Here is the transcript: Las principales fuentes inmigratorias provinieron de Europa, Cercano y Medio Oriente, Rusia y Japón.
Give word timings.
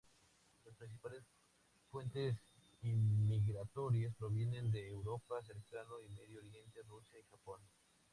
Las 0.65 0.75
principales 0.77 1.21
fuentes 1.91 2.35
inmigratorias 2.81 4.15
provinieron 4.17 4.71
de 4.71 4.87
Europa, 4.89 5.43
Cercano 5.43 6.01
y 6.01 6.09
Medio 6.09 6.39
Oriente, 6.39 6.81
Rusia 6.89 7.19
y 7.19 7.23
Japón. 7.29 7.61